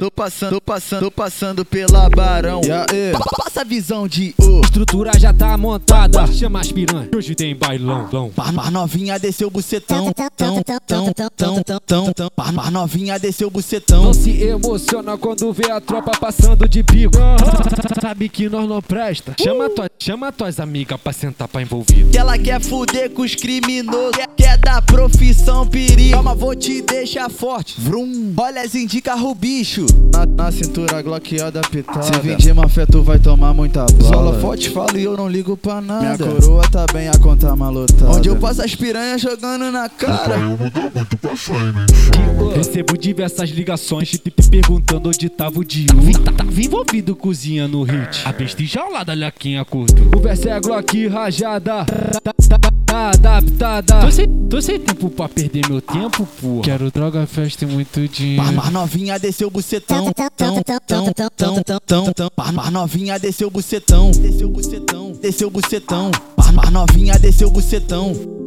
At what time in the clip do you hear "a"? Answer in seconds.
3.62-3.64, 15.70-15.80, 37.08-37.18, 48.24-48.32